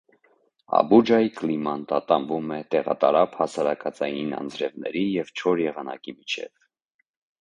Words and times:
Աբուջայի 0.77 1.27
կլիման 1.41 1.83
տատանվում 1.91 2.55
է 2.57 2.57
տեղատարափ 2.75 3.37
հասարակածային 3.41 4.33
անձրևների 4.39 5.05
և 5.21 5.31
չոր 5.43 5.63
եղանակի 5.69 6.17
միջև։ 6.17 6.53